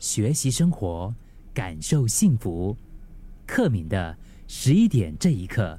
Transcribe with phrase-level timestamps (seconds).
[0.00, 1.14] 学习生活，
[1.52, 2.74] 感受幸福。
[3.46, 4.16] 克敏的
[4.48, 5.78] 十一点这一刻，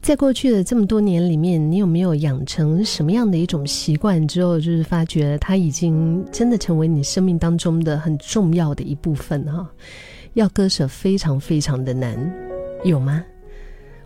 [0.00, 4.26] 在过去的这么多年里面，你有没有养成什么样的一种习惯？
[4.26, 9.70] 之后就是发觉它已经真的成为你生命当中的很重要的一部分哈。
[10.34, 12.32] 要割舍非常非常的难，
[12.82, 13.22] 有吗？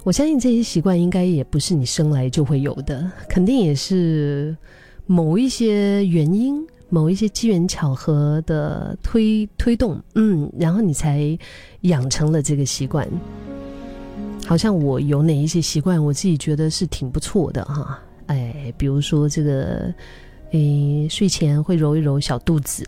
[0.02, 4.56] 我相信这些习惯应该也不是你生来就会有的，肯定也是
[5.06, 11.36] 某一些原因、某一些机缘巧合的推推动，嗯，然后你才
[11.82, 13.08] 养成了这个习惯。
[14.46, 17.98] 好像我有哪一些习惯，我自己觉得是挺不错的哈。
[18.26, 19.92] 哎，比如说这个，
[20.52, 22.84] 诶，睡前会揉一揉小肚子，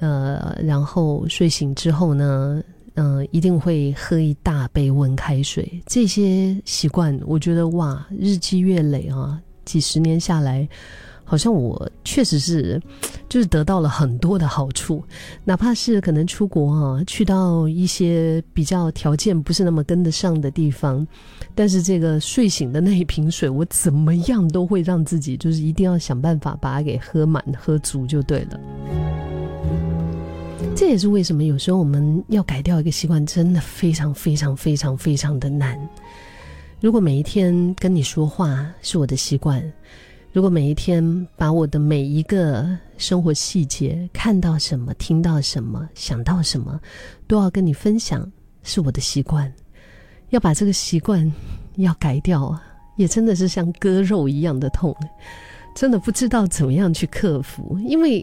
[0.00, 2.62] 呃，然后睡醒之后呢。
[2.98, 5.70] 嗯，一定会喝一大杯温开水。
[5.84, 10.66] 这些习惯，我觉得哇，日积月累啊，几十年下来，
[11.22, 12.80] 好像我确实是，
[13.28, 15.02] 就是得到了很多的好处。
[15.44, 21.06] 哪怕是可能出国啊，去到一些比较条件不是那么跟得上的地方，
[21.54, 28.60] 但是这个睡醒的那一瓶水，我怎么样都会让自己就是一定要想办法把它给喝满、喝足就对了。
[30.74, 35.78] 这也是为什么有时候我们要改掉一个习惯，真的非常非常非常非常的难。
[36.80, 39.62] 如果每一天跟你说话是我的习惯，
[40.36, 46.78] 如果每一天把我的每一个生活细节看到什么、听到什么、想到什么，
[47.26, 48.30] 都要跟你分享
[48.62, 49.50] 是我的习惯，
[50.28, 51.32] 要把这个习惯
[51.76, 52.54] 要改掉，
[52.96, 54.94] 也真的是像割肉一样的痛，
[55.74, 58.22] 真的不知道怎么样去克服，因为。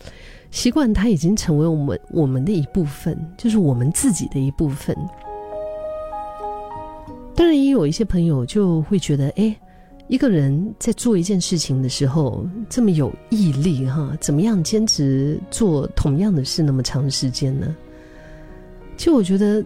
[0.50, 4.94] 习惯它已经成为我们我们的一部分，就是我们自己的一部分。
[7.34, 9.56] 当然，也有一些朋友就会觉得，哎，
[10.08, 17.74] 一个人在做一件事情的时候这么有毅力哈，怎么样坚持做同样的事那么长时间呢？
[18.96, 19.64] 其实，我觉得，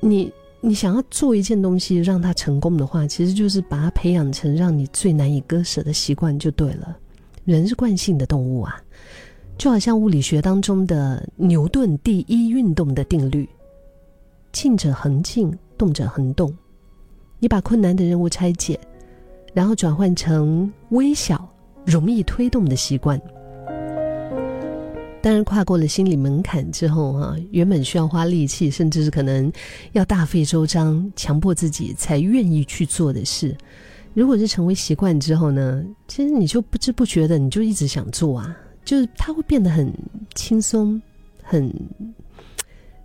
[0.00, 6.96] 你你想要做一件东西让它成功的话，其实就是把它培养成让你最难以割舍的习惯就对了。
[7.44, 8.80] 人是惯性的动物啊。
[9.56, 13.48] 就好像物理学当中的牛顿第一运动的定律：
[14.52, 16.52] 静者恒静，动者恒动。
[17.38, 18.78] 你把困难的任务拆解，
[19.54, 21.48] 然后转换成微小、
[21.86, 23.18] 容易推动的习惯。
[25.22, 29.50] 当然，跨过了心理门槛之后，啊，原本需要花力气，甚至是可能
[29.92, 33.56] 要大费周章、强迫自己才愿意去做的事，
[34.12, 38.54] 如果是成为习惯之后呢，其实你就不知不觉的，你就一直想做啊。
[38.84, 39.90] 就是它会变得很
[40.34, 41.00] 轻松，
[41.42, 41.72] 很，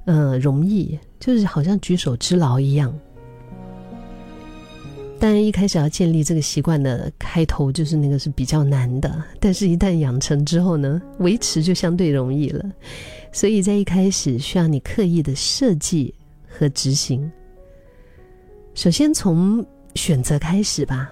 [0.04, 2.94] 呃，容易，就是好像举手之劳一样。
[5.20, 9.22] 当然，一开始要建立这个习惯的开头，就是那个是比较难的。
[9.40, 12.66] 但是，一旦养成之后呢，维持就相对容易了。
[13.32, 16.16] 所以在一开始需要你刻意的设计
[16.48, 17.30] 和执行。
[18.74, 19.64] 首先从
[19.94, 21.12] 选择开始吧。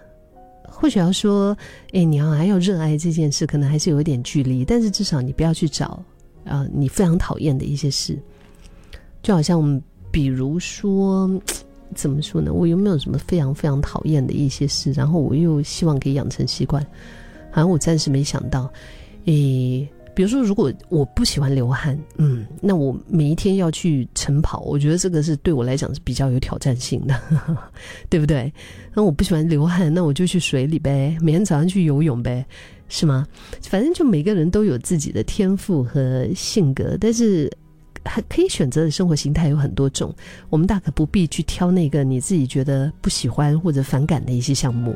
[0.69, 1.57] 或许要说，
[1.91, 4.63] 哎，你要还要热爱这件事，可能还是有一点距离。
[4.63, 6.01] 但是至少你不要去找，
[6.45, 8.17] 啊，你非常讨厌的一些事。
[9.21, 9.81] 就好像我们，
[10.11, 11.29] 比如说，
[11.95, 12.53] 怎么说呢？
[12.53, 14.91] 我又没有什么非常非常讨厌的一些事？
[14.93, 16.81] 然后我又希望可以养成习惯，
[17.51, 18.71] 好像我暂时没想到，
[19.25, 19.87] 诶。
[20.15, 27.15] 比如说，如果我不喜欢流汗，嗯，那我每一天要去晨跑，我觉得这个是对我来讲是比较有挑战性的，
[28.09, 28.51] 对不对？
[28.95, 32.43] 那我不喜欢流汗，那我就去水里呗，每天早上去游泳呗，
[32.89, 33.27] 是吗？
[33.61, 37.47] 反正就每个人都有自己的天赋和性格，但是
[38.07, 40.13] 还可以选择的生活形态有很多种，
[40.49, 44.95] 我们大可不必去挑那个你自己觉得不喜欢或者反感的一些项目。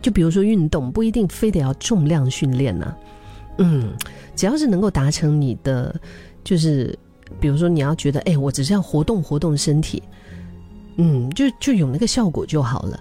[0.00, 2.94] 就比如说运动，不一定非得要重量训练呐。
[3.58, 3.92] 嗯，
[4.36, 5.94] 只要是能够达成你的，
[6.44, 6.96] 就是
[7.40, 10.02] 比如说你要觉得，哎，我只是要活动活动身体，
[10.96, 12.98] 嗯，就就有那个效果就好了。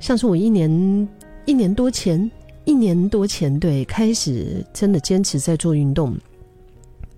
[0.00, 1.08] 像是我一年
[1.44, 2.28] 一年多前，
[2.64, 6.16] 一年多前对开始真的坚持在做运动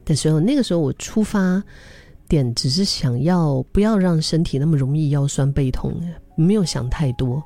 [0.08, 1.62] 的时候，那个时候我出发
[2.28, 5.94] 点只是想要不要让身体那么容易腰酸背痛，
[6.34, 7.42] 没有想太多。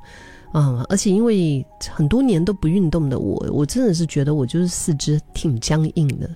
[0.53, 6.29] 啊，而且因为很多年都不运动的我，我真的是觉得我就是四肢挺僵硬的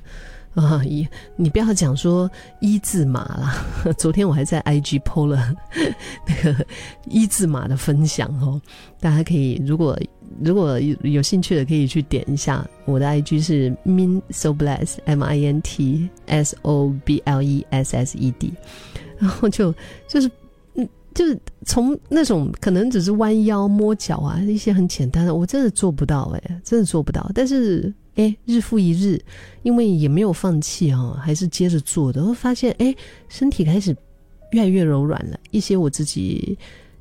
[0.54, 0.82] 啊！
[0.86, 1.06] 一
[1.36, 2.30] 你不要讲说
[2.60, 5.54] 一字马了，昨天我还在 IG PO 了
[6.26, 6.66] 那个
[7.04, 8.58] 一字马的分享哦，
[8.98, 9.98] 大家可以如果
[10.42, 17.96] 如果有有兴趣的可以去点一下，我的 IG 是 min so bless m i n t s o b l e s
[17.96, 18.52] s e d，
[19.18, 19.74] 然后就
[20.08, 20.30] 就是
[20.74, 20.88] 嗯。
[21.14, 27.30] 就是从那种可能只是弯腰摸脚啊，一些很简单的，我真的做不到哎，真的做不到。
[27.34, 29.18] 但是哎，日复一日，
[29.62, 32.94] 因为也没有放弃哦，还是接着做的，我发现哎，
[33.30, 33.96] 身体开始
[34.50, 35.40] 越来越柔软了。
[35.50, 36.58] 一些我自己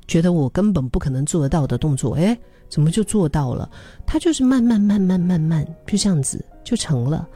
[0.08, 2.38] 觉得我根本不可能做得到的动作，哎，
[2.70, 3.70] 怎么就做到了？
[4.06, 7.28] 它就是慢慢慢慢慢慢就这样子就成了。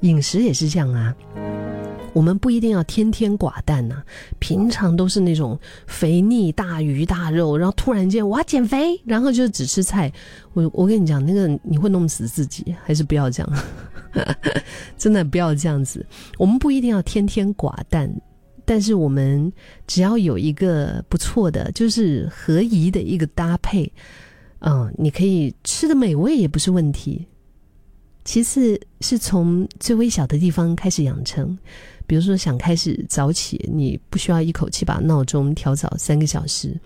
[0.00, 1.14] 饮食也是这样啊。
[2.12, 4.02] 我们不一定要天天寡淡呐，
[4.38, 10.10] 平常都是那种肥腻大鱼大肉，然后突然间我要减肥，然后就只吃菜。
[10.54, 13.64] 我我跟你讲，那个你会弄死自己，还是不要这样，
[14.96, 16.06] 真的不要这样子。
[16.38, 18.10] 我们不一定要天天寡淡，
[18.64, 19.52] 但是我们
[19.86, 23.92] 只要有一个不错的，就是合宜的一个搭配，
[24.60, 27.26] 嗯，你可以吃的美味也不是问题。
[28.24, 31.56] 其次是从最微小的地方开始养成。
[32.08, 36.78] 比如说想开始早起，你不需要一口气把闹钟调早三个小时，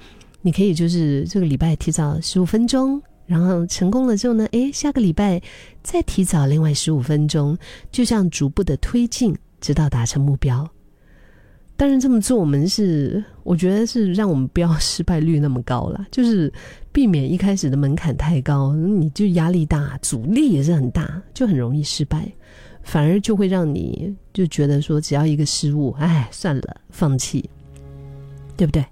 [0.43, 5.41] 你可以就是这个礼拜提早十五分钟，然后成功了之后呢，诶，下个礼拜
[5.83, 7.57] 再提早另外十五分钟，
[7.93, 10.67] 就这样逐步的推进，直到达成目标。
[11.81, 16.53] 但是这么做，我们是我觉得是让我们不要失败率那么高了，就是
[16.93, 22.31] 避免一开始的门槛太高，你就压力大，阻力也是很大，就很容易失败。
[22.82, 27.49] 反而就会让你就觉得说，只要一个失误，哎，算了，放弃，
[28.59, 28.85] 对不对？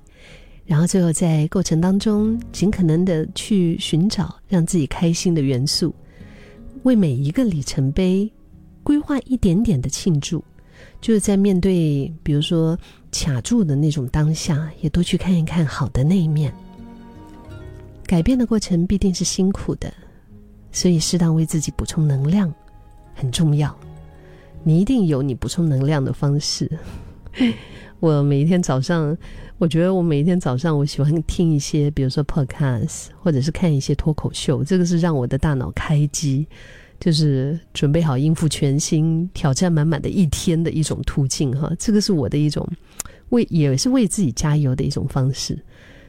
[0.64, 5.94] 然后最后在过程当中，尽可能的去寻找让自己开心的元素，
[6.84, 8.32] 为每一个里程碑
[8.82, 10.42] 规划一点点的庆祝，
[11.00, 12.78] 就是在面对比如说
[13.10, 16.52] 卡住的那种当下，也多去看一看好的那一面。
[18.06, 19.92] 改变的过程必定是辛苦的，
[20.72, 22.52] 所以适当为自己补充能量。
[23.14, 23.76] 很重要，
[24.62, 26.70] 你一定有你补充能量的方式。
[28.00, 29.16] 我每一天早上，
[29.58, 34.62] 我觉得我每一天早上，我喜欢听一些，比如说 podcast，或者是看一些脱口秀。
[34.62, 36.46] 这个是让我的大脑开机，
[37.00, 41.72] 就是准备好应付全新挑战满满的一天的一种途径哈。
[41.78, 42.66] 这个是我的一种
[43.30, 45.58] 为，也是为自己加油的一种方式，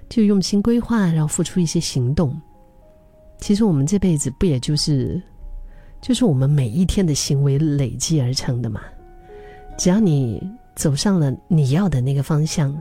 [0.09, 2.39] 就用心规划，然后付出一些行动。
[3.39, 5.21] 其实我们这辈子不也就是。
[6.01, 8.79] 就是我们每一天的行为累积而成的嘛。
[9.77, 10.41] 只要你
[10.73, 12.73] 走上了你要的那个方向，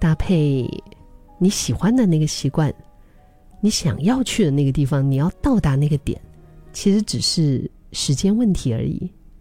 [0.00, 0.66] 搭配
[1.36, 2.72] 你喜欢的那个习惯，
[3.60, 6.18] 你想要去的那个地方，你要到达那个点，
[6.72, 9.10] 其实只是时间问题而已。